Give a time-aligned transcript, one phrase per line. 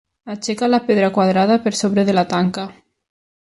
[0.35, 2.65] Aixeca la pedra quadrada per sobre de la tanca.